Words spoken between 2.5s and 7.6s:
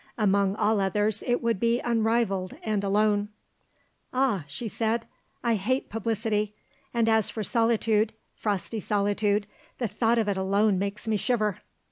and alone." "Ah," she said, "I hate publicity, and as for